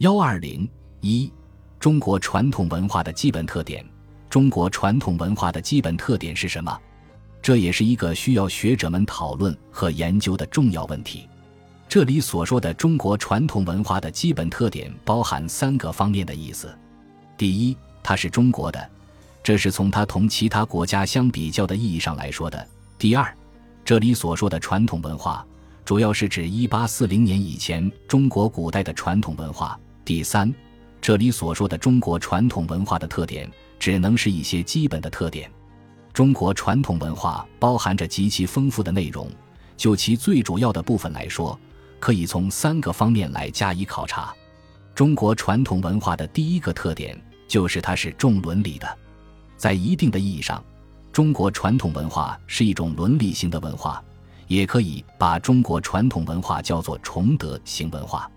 [0.00, 0.66] 幺二零
[1.02, 1.30] 一，
[1.78, 3.84] 中国传统文化的基本特点。
[4.30, 6.74] 中国传统文化的基本特点是什么？
[7.42, 11.28] 这也是一个需要学者们讨论和研究的重要问题。
[11.86, 16.74] 这里所说的中国传统文化的基本特点，包含三个方面的意思。
[17.36, 18.90] 第一，它是中国的，
[19.42, 22.66] 这是从它同其他国家相比较的意义上来说的。
[22.96, 23.30] 第二，
[23.84, 25.46] 这里所说的传统文化，
[25.84, 29.78] 主要是指一八四零年以前中国古代的传统文化。
[30.10, 30.52] 第三，
[31.00, 35.48] 这里所说的中国传统文化的特点，只能是一些基本的特点。
[36.12, 39.30] 中国传统文化包含着极其丰富的内容，
[39.76, 41.56] 就其最主要的部分来说，
[42.00, 44.34] 可以从三个方面来加以考察。
[44.96, 48.98] 中国传统文化的第一个特点就是它是重伦理的，
[49.56, 50.60] 在一定的意义上，
[51.12, 54.02] 中国传统文化是一种伦理型的文化，
[54.48, 58.28] 也可以把中国传统文化叫做崇德型文化。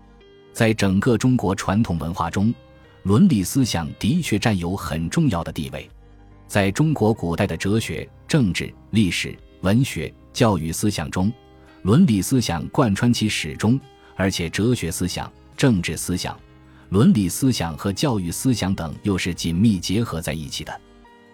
[0.54, 2.54] 在整个中国传统文化中，
[3.02, 5.90] 伦理思想的确占有很重要的地位。
[6.46, 11.30] 在中国古代的哲学、政治、历史、文学、教育思想中，
[11.82, 13.78] 伦理思想贯穿其始终，
[14.14, 16.38] 而且哲学思想、政治思想、
[16.90, 20.80] 伦理思想和教育思想等又是紧密结合在一起的。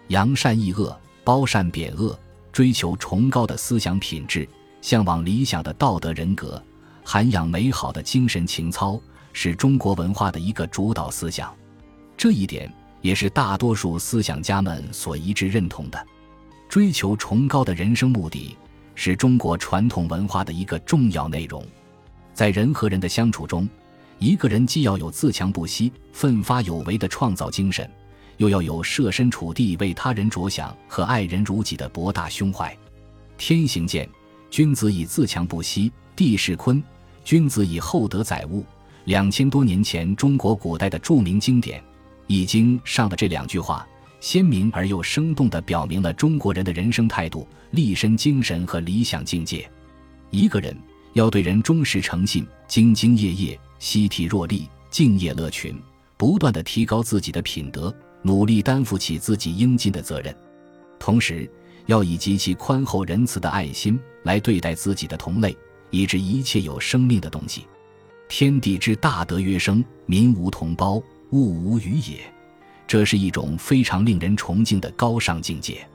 [0.07, 2.19] 扬善抑恶，褒善贬恶，
[2.51, 4.49] 追求崇高的思想品质，
[4.81, 6.59] 向往理想的道德人格，
[7.03, 8.99] 涵养美好的精神情操。
[9.33, 11.53] 是中国文化的一个主导思想，
[12.17, 16.05] 这一点也是大多数思想家们所一致认同的。
[16.69, 18.57] 追求崇高的人生目的，
[18.95, 21.65] 是中国传统文化的一个重要内容。
[22.33, 23.67] 在人和人的相处中，
[24.19, 27.89] 一个人既要有自强不息、奋发有为的创造精神，
[28.37, 32.75] 又要有设身处地为他人着想和爱人如己的博大胸怀。
[33.37, 34.07] 天行健，
[34.49, 36.81] 君子以自强不息；地势坤，
[37.25, 38.63] 君子以厚德载物。
[39.05, 41.81] 两千多年前，中国古代的著名经典
[42.27, 43.87] 《易经》上的这两句话，
[44.19, 49.69] 鲜明而又生动地表明了中国人的人生态度、立身精神和理想境界。
[50.29, 50.77] 一个人
[51.13, 55.75] 要对人忠实诚信、兢兢业业、惜体若力、敬业乐群，
[56.15, 60.33] 不断地提高自己的品德，努力担负起自己应尽的责任。
[60.99, 61.49] 同时，
[61.87, 65.57] 要以极其宽厚仁慈的爱心来对待自己的同类，
[65.89, 67.65] 以致一切有生命的东西。
[68.31, 70.93] 天地之大德曰生，民无同胞，
[71.31, 72.21] 物无余也。
[72.87, 75.85] 这是一种非常令人崇敬的高尚境界。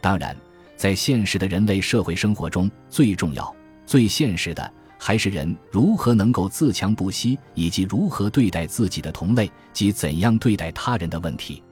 [0.00, 0.34] 当然，
[0.78, 11.62] 在现实的人类社会生活中，最重要、最现实的，还是人如何能够自强不息，以及如何对待自己的同类及怎样对待他人的问题。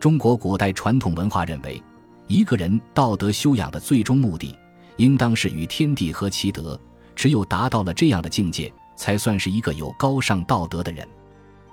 [0.00, 1.80] 中国古代传统文化认为，
[2.26, 4.58] 一个人道德修养的最终目的，
[4.96, 6.76] 应当是与天地合其德。
[7.14, 8.72] 只有达到了这样的境界。
[8.96, 11.06] 才算是一个有高尚道德的人。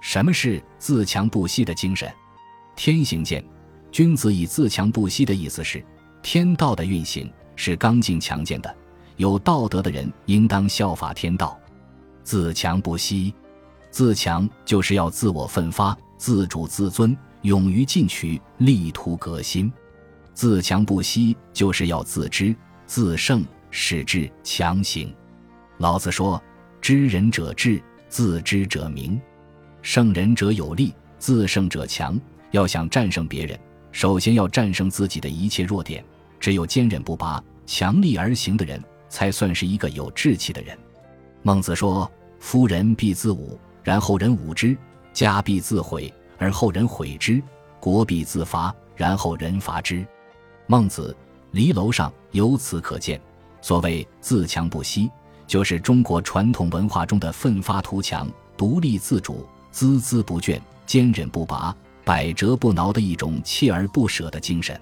[0.02, 2.10] 什么是自强不息的精神？
[2.76, 3.44] 天行健，
[3.92, 5.84] 君子以自强不息的意思是，
[6.22, 8.74] 天道的运行是刚劲强健的，
[9.18, 11.60] 有道德的人应当效法天道，
[12.24, 13.34] 自强不息。
[13.92, 19.70] 自强就是要自我奋发、自主自尊、勇于进取、力图革新；
[20.34, 22.56] 自强不息就是要自知、
[22.86, 25.14] 自胜，使之强行。
[25.80, 26.42] 老子说。
[26.82, 29.20] 知人者智，自知者明。
[29.82, 32.20] 胜人者有力，自胜者强。
[32.52, 33.60] 要想战胜别人，
[33.92, 36.04] 首先要战胜自己的一切弱点。
[36.40, 40.78] 只有坚韧不拔、强力而行的人，才算是一个有志气的人。
[41.44, 44.76] 孟子说：“夫人必自侮，然后人侮之；
[45.14, 47.42] 家必自毁，而后人毁之；
[47.80, 50.06] 国必自伐，然后人伐之。”
[50.66, 51.16] 孟子
[51.52, 53.20] 离楼上由此可见，
[53.62, 55.12] 所谓自强不息。
[55.50, 59.44] 就是中国传统文化中的奋发图强、独立自主、
[59.74, 64.80] 孜孜不倦、坚韧不拔、百折不挠的一种锲而不舍的精神。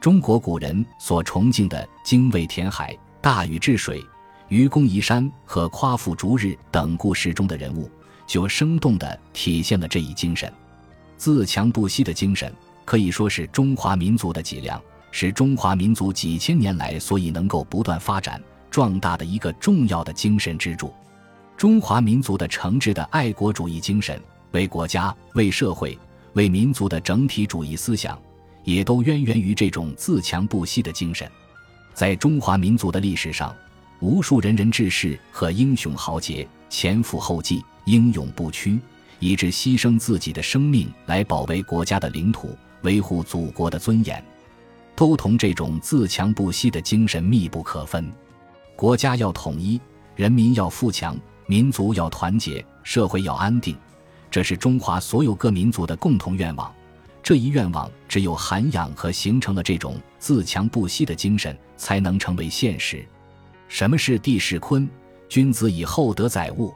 [0.00, 4.00] 中国古人所崇敬的“精卫填海”“大禹治水
[4.46, 7.90] ”“愚公移山”和“夸父逐日”等故事中的人物，
[8.28, 10.50] 就生动地体现了这一精神。
[11.16, 12.54] 自强不息的精神
[12.84, 18.40] 可以说是中华民族的脊梁，是中华民族几千年来所以能够不断发展。
[18.76, 20.92] 壮大的一个重要的精神支柱，
[21.56, 24.20] 中华民族的诚挚的爱国主义精神，
[24.50, 25.98] 为国家、为社会、
[26.34, 28.20] 为民族的整体主义思想，
[28.64, 31.26] 也都渊源于这种自强不息的精神。
[31.94, 33.56] 在中华民族的历史上，
[34.00, 38.78] 无数仁人志士和英雄豪杰前赴后继，英勇不屈，
[39.20, 44.22] 以致牺牲自己的生命来保卫国家的领土，维护祖国的尊严，
[44.94, 48.12] 都同这种自强不息的精神密不可分。
[48.76, 49.80] 国家要统一，
[50.14, 53.74] 人民要富强，民族要团结，社会要安定，
[54.30, 56.70] 这是中华所有各民族的共同愿望。
[57.22, 63.02] 这一愿望只有涵养和形成了这种自强不息的精神，才能成为现实。
[63.66, 64.86] 什么是地势坤？
[65.26, 66.72] 君子以厚德载物。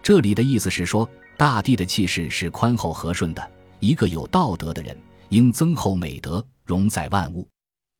[0.00, 1.06] 这里的意思是说，
[1.36, 3.50] 大地的气势是宽厚和顺的。
[3.80, 4.96] 一个有道德的人，
[5.30, 7.46] 应增厚美德，容载万物。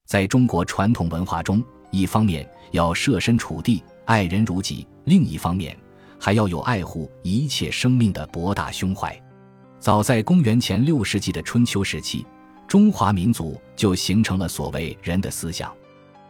[0.07, 1.63] 在中国传统文化中，
[1.93, 5.77] 一方面要设身处地，爱人如己；另一方面，
[6.19, 9.17] 还要有爱护一切生命的博大胸怀。
[9.79, 12.25] 早在公元前六世纪的春秋时期，
[12.67, 15.71] 中华民族就形成了所谓“人”的思想。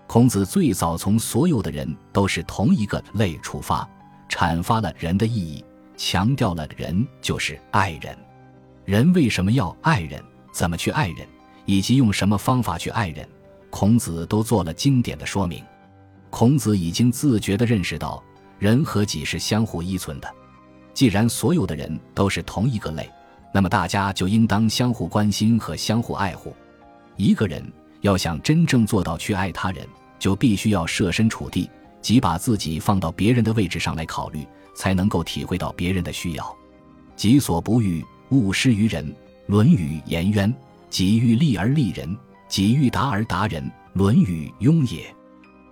[0.08, 3.88] 孔子最早从所有的人都是同一个类出发，
[4.28, 5.64] 阐发了人的意义，
[5.96, 8.18] 强调了人就是爱人。
[8.84, 10.20] 人为什么要爱人？
[10.52, 11.26] 怎么去爱人？
[11.64, 13.26] 以及用什么方法去爱人？
[13.72, 15.64] 孔子都做了经典的说明。
[16.28, 18.22] 孔子已经自觉地认识到，
[18.58, 20.30] 人和己是相互依存的。
[20.92, 23.10] 既然所有的人都是同一个类，
[23.50, 26.54] 那么大家就应当相互关心和相互爱护。
[27.16, 27.64] 一个人
[28.02, 29.88] 要想真正做到去爱他人，
[30.18, 31.68] 就必须要设身处地，
[32.02, 34.46] 即把自己放到别人的位置上来考虑，
[34.76, 36.56] 才能够体会到别人的需要。
[37.16, 39.08] 己所不欲，勿施于人。
[39.46, 40.52] 《论语·颜渊》：
[40.90, 42.16] 己欲立而立人，
[42.52, 43.64] 己欲达而达人。
[43.94, 45.04] 《论语·雍也》：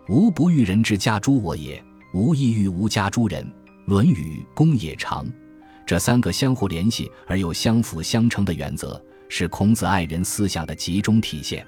[0.09, 1.83] 吾不欲人之家诸我也，
[2.15, 3.45] 吾亦欲无家诸人。
[3.85, 5.27] 《论语·公冶长》。
[5.87, 8.99] 这三个相互联系而又相辅相成的原则，
[9.29, 11.67] 是孔子爱人思想的集中体现。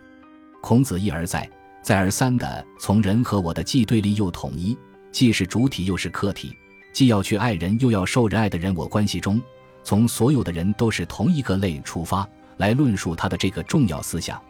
[0.63, 1.47] 孔子一而再、
[1.83, 4.75] 再而三地从人和我的既对立又统一，
[5.11, 6.57] 既是主体又是客体，
[6.91, 9.39] 既要去爱人又要受人爱的人我关系中，
[9.85, 12.27] 从所有的人都是同一个类出发，
[12.57, 14.41] 来论述他的这个重要思想，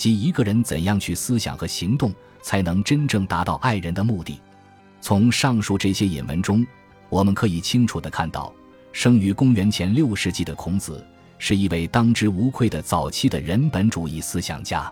[0.00, 2.10] 即一个人怎样去思想和行动，
[2.40, 4.40] 才能真正达到爱人的目的。
[4.98, 6.66] 从上述这些引文中，
[7.10, 8.50] 我们可以清楚地看到。
[8.92, 11.06] 生于公元前六世纪的孔子，
[11.36, 14.90] 是一位当之无愧的早期的人本主义思想家。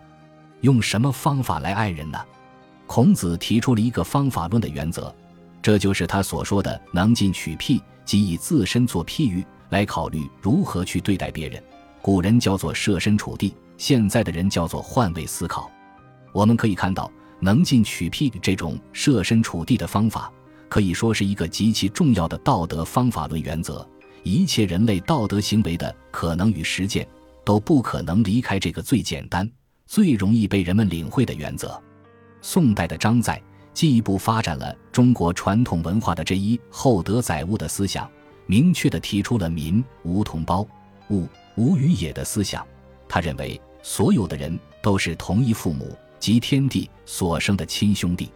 [0.61, 2.19] 用什么方法来爱人呢？
[2.87, 5.11] 孔子提出了一个方法论的原则，
[5.63, 11.63] 这就是他所说的“能进取辟”，即以自身做譬喻来考虑如何去对待别人。
[12.03, 15.71] 古人叫做设身处地，现在的人叫做换位思考。
[16.35, 17.11] 我们可以看到
[17.41, 20.31] “能进取辟”这种设身处地的方法。
[20.69, 23.89] 可以说是一个极其重要的道德方法论原则。
[24.23, 27.09] 一切人类道德行为的可能与实践，
[27.43, 29.51] 都不可能离开这个最简单、
[29.87, 31.83] 最容易被人们领会的原则。
[32.43, 33.41] 宋代的张载
[33.73, 38.11] 进一步发展了中国传统文化的这一厚德载物的思想，
[38.45, 40.67] 明确地提出了“民无同胞，
[41.09, 41.27] 物
[41.57, 42.67] 无与也”的思想。
[43.09, 43.59] 他认为，
[43.91, 48.31] 所有的人都是同一父母及天地所生的亲兄弟。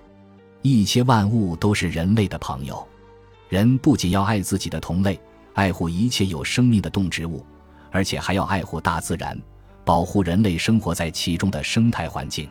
[0.63, 2.89] 一切万物都是人类的朋友，
[3.51, 5.21] 人不仅要爱自己的同类，
[5.53, 7.45] 爱护一切有生命的动植物，
[7.91, 9.39] 而且还要爱护大自然，
[9.85, 12.49] 保护人类生活在其中的生态环境。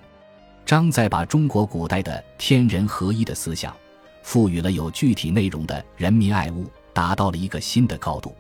[0.63, 3.75] 张载把中国古代的天人合一的思想，
[4.21, 8.35] 赋予了有具体内容的人民爱物，达到了一个新的高度。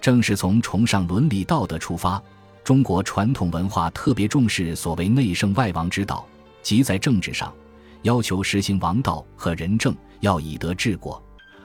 [0.00, 2.22] 正是从崇尚伦理道德出发，
[2.66, 6.26] 中国传统文化特别重视所谓内圣外王之道，
[6.62, 7.54] 即在政治上。
[8.02, 11.16] 要求实行王道和仁政，要以德治国；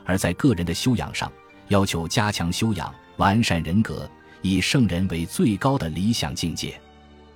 [0.05, 1.31] 而在个人的修养上，
[1.69, 4.07] 要求加强修养，完善人格，
[4.43, 6.79] 以圣人为最高的理想境界。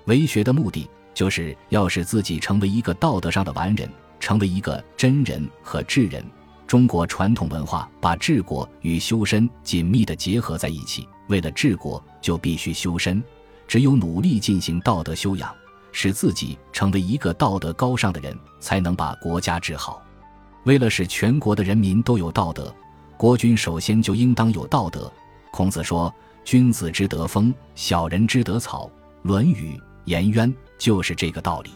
[0.06, 6.24] 为学的目的，就是要使自己成为一个道德上的完人，成为一个真人和智人。
[6.68, 11.10] 中国传统文化把治国与修身紧密地结合在一起。
[11.30, 13.24] 为了治国，就必须修身，
[13.68, 15.54] 只有努力进行道德修养。
[15.98, 20.04] 使自己成为一个道德高尚的人，才能把国家治好。
[20.66, 22.76] 为了使全国的人民都有道德，
[23.16, 25.10] 国君首先就应当有道德。
[25.54, 28.92] 孔子说：“君子之德风，小人之德草。”
[29.28, 31.70] 《论语·颜渊》就是这个道理。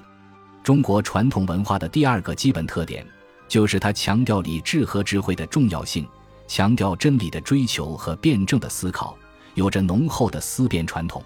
[0.62, 3.08] 中国传统文化的第二个基本特点，
[3.48, 6.06] 就是它强调理智和智慧的重要性，
[6.46, 9.18] 强调真理的追求和辩证的思考，
[9.54, 11.24] 有着浓厚的思辨传统。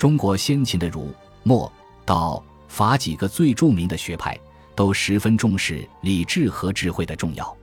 [0.00, 1.70] 中国先秦的儒、墨。
[2.06, 4.36] 道、法几个最著名的学派
[4.74, 7.56] 都十分重视理智和智慧的重要，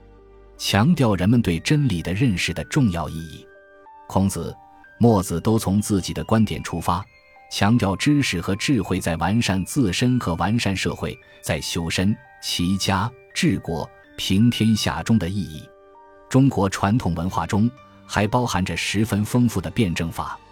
[0.56, 3.44] 强调人们对真理的认识的重要意义。
[4.06, 4.56] 孔子、
[4.98, 7.04] 墨子都从自己的观点出发，
[7.50, 15.68] 强调知识和智慧在完善自身和完善社会、在修身、齐家、治国、平天下中的意义。
[16.30, 17.68] 中国传统文化中
[18.06, 20.38] 还包含着十分丰富的辩证法，《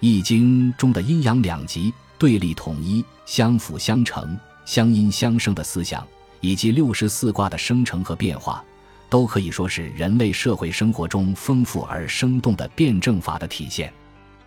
[0.00, 1.92] 易经》中的阴阳两极。
[2.20, 6.04] 对立统一、相辅相成、相因相生的思想，
[6.40, 8.60] 以及六十四卦的生成和变化，
[9.08, 13.92] 都可以说是人类社会生活中丰富而生动的辩证法的体现。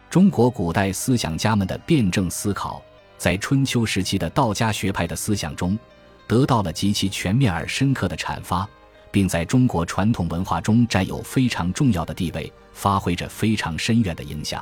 [0.10, 2.84] 中国古代思想家们的辩证思考，
[3.18, 5.80] 在春秋时期的道家学派的思想中，
[6.28, 8.68] 得到了极其全面而深刻的阐发，
[9.12, 14.62] 并在中国传统文化中占有非常重要的地位，发挥着非常深远的影响。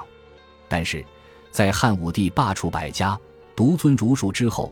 [0.70, 1.04] 但是，
[1.52, 3.20] 在汉武帝罢黜百家，
[3.56, 4.72] 独尊儒术之后，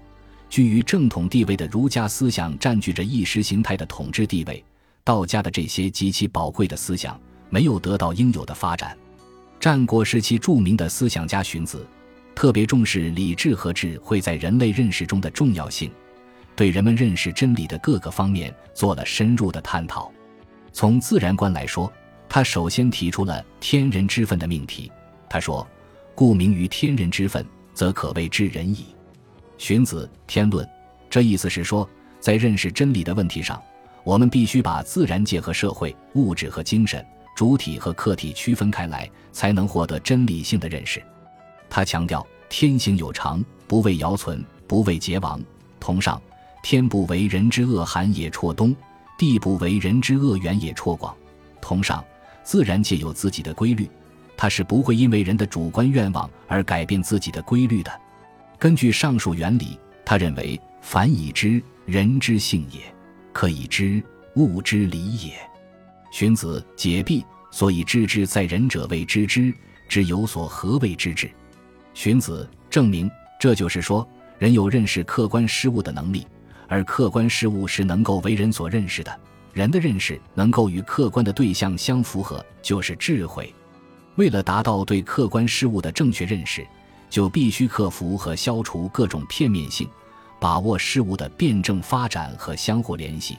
[0.49, 4.63] 居于正统地位的儒家思想占据着意识形态的统治地位，
[5.03, 8.95] 道家的这些极其宝贵的思想没有得到应有的发展。
[9.59, 11.85] 战国时期著名的思想家荀子，
[12.35, 15.91] 特别重视理智和智慧在人类认识中的重要性，
[16.55, 20.11] 对人们认识真理的各个方面做了深入的探讨。
[20.71, 21.91] 从自然观来说，
[22.29, 24.91] 他首先提出了天人之分的命题。
[25.27, 25.67] 他说
[26.17, 27.45] ：“故名于天人之分，
[27.75, 28.87] 则可谓知人矣。”
[29.59, 30.65] 荀子《天论》，
[31.11, 31.87] 这意思是说，
[32.19, 33.61] 在认识真理的问题上，
[34.03, 37.05] 我们必须把自然界和社会、物质和精神。
[37.35, 40.99] 主体和客体区分开来，才能获得真理性的认识。
[41.69, 45.39] 他强调：天行有常，不为尧存，不为桀亡。
[45.79, 46.19] 同上，
[46.63, 48.75] 天不为人之恶寒也辍冬，
[49.19, 51.15] 地不为人之恶远也辍广。
[51.61, 52.03] 同上，
[52.43, 53.87] 自然界有自己的规律，
[54.37, 57.91] 它是不会因为人的主观愿望而改变自己的规律的。
[58.59, 62.81] 根据上述原理，他认为：凡已知，人之性也；
[63.33, 64.01] 可以知，
[64.35, 65.33] 物之理也。
[66.11, 69.53] 荀子解蔽，所以知之在人者谓知之，
[69.89, 71.29] 知有所何谓知之？
[71.93, 76.25] 荀子证明，这就是说，人有认识客观事物的能力，
[76.67, 79.19] 而客观事物是能够为人所认识的。
[79.53, 83.53] 人的认识能够与客观的对象相符合，就是智慧。
[84.17, 86.67] 为了达到对客观事物的正确认识，
[87.09, 89.87] 就必须克服和消除各种片面性，
[90.39, 93.37] 把握事物的辩证发展和相互联系。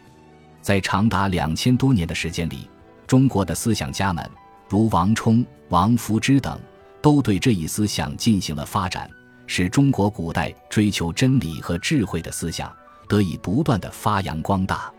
[0.62, 2.70] 在长达两千多年的时间里，
[3.06, 4.28] 中国的思想家们，
[4.68, 6.58] 如王充、王夫之等，
[7.02, 9.10] 都对这一思想进行了发展，
[9.46, 12.72] 使中国古代追求真理和智慧的思想
[13.08, 14.92] 得以不断的发扬光大。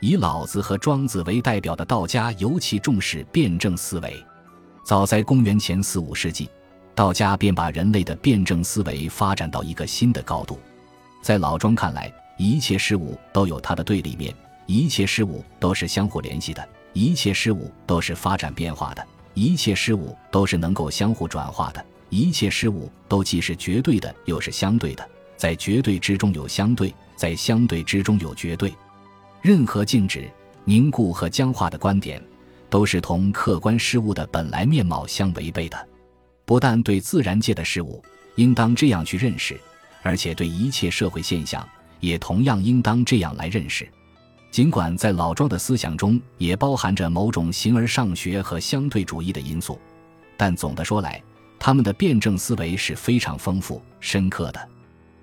[0.00, 4.22] 以老子和庄子为代表的道家尤其重视辩证思维。
[4.84, 6.46] 早在公元前四五世纪，
[6.94, 10.58] 道家便把人类的辩证思维发展到一个新的高度。
[11.22, 14.32] 在老庄看来，一切事物都有它的对立面。
[14.66, 28.70] 一切事物都是相互联系的，一切事物都是发展变化的，一切事物都是能够相互转化的，一切事物都既是绝对的，又是相对的，在绝对之中有相对，在相对之中有绝对。
[29.40, 30.30] 任何静止、
[30.66, 32.22] 凝固和僵化的观点，
[32.74, 35.88] 都是同客观事物的本来面貌相违背的。
[36.44, 38.02] 不但对自然界的事物
[38.34, 39.56] 应当这样去认识，
[40.02, 41.64] 而且对一切社会现象
[42.00, 43.88] 也同样应当这样来认识。
[44.50, 49.78] 尽管在老庄的思想中也包含着某种形而上学和相对主义的因素，
[50.36, 51.22] 但总的说来，
[51.60, 54.68] 他们的辩证思维是非常丰富深刻的。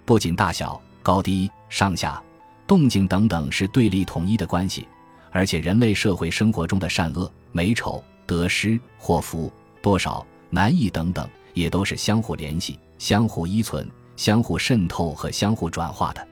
[0.06, 2.24] 不仅大小、高低、上下、
[2.66, 4.88] 动静等等是对立统一的关系，
[5.32, 16.28] 而且人类社会生活中的善恶、美丑、得失、祸福、多少、难易等等，也都是相互联系、相互依存、相互渗透和相互转化的。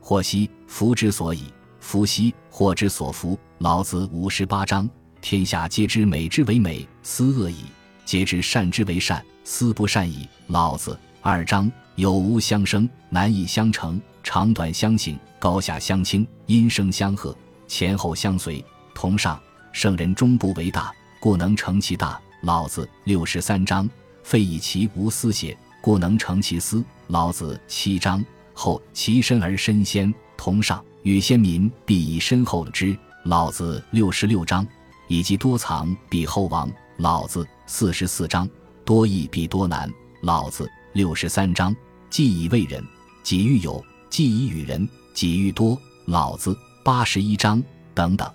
[0.00, 1.44] 祸兮福之所以。
[1.80, 3.38] 福兮祸之所伏。
[3.58, 4.88] 老子五十八章：
[5.20, 7.66] 天下皆知美之为美，斯恶已；
[8.06, 10.26] 皆知善之为善，斯不善已。
[10.46, 17.36] 老子二章：有无相生，难易相成，长短相形，高下相倾，音声相和，
[17.66, 18.64] 前后相随。
[18.94, 19.40] 同上，
[19.72, 22.20] 圣人终不为大，故能成其大。
[22.42, 23.88] 老子六十三章：
[24.22, 26.84] 废以其无私邪，故能成其私。
[27.08, 30.12] 老子七章：后其身而身先。
[30.36, 30.82] 同上。
[31.04, 32.96] 与先民必以身后之。
[33.24, 34.66] 老子六十六章，
[35.06, 36.70] 以及多藏必后亡。
[36.96, 38.48] 老子四十四章，
[38.86, 39.86] 多易必多难。
[40.22, 41.76] 老子六十三章，
[42.08, 42.82] 既以为人，
[43.22, 45.78] 己欲有；既以与人，己欲多。
[46.06, 47.64] 老子八十一章
[47.94, 48.28] 等等，《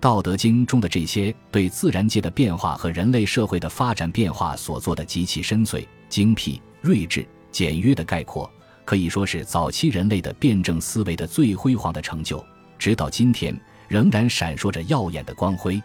[0.00, 8.50] 道德经》中的这些对自然界的变化和人类社会的发展变化所做的极其深邃、精辟、睿智、简约的概括。
[8.86, 12.42] 可以说是早期人类的辩证思维的最辉煌的成就，
[12.78, 13.54] 直到今天
[13.86, 15.82] 仍然闪烁着耀眼的光辉。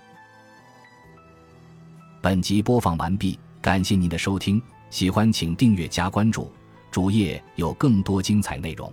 [2.21, 6.49] 本集播放完毕，感谢您的收听，喜欢请订阅加关注，
[6.91, 8.89] 主页有更多精彩内容。